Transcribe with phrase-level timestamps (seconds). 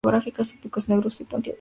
[0.41, 1.49] Su pico es negruzco y puntiagudo.